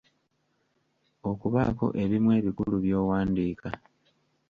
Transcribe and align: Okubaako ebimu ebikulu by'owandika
Okubaako 1.31 1.85
ebimu 2.03 2.29
ebikulu 2.39 2.75
by'owandika 2.83 3.69